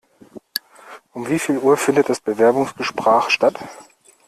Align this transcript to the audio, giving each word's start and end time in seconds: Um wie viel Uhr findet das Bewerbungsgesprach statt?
Um 1.13 1.29
wie 1.29 1.37
viel 1.37 1.59
Uhr 1.59 1.77
findet 1.77 2.09
das 2.09 2.19
Bewerbungsgesprach 2.21 3.29
statt? 3.29 3.59